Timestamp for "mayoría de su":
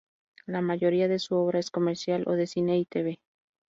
0.61-1.35